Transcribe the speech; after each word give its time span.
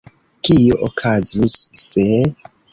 Kio 0.47 0.75
okazus, 0.87 1.55
se… 1.87 2.05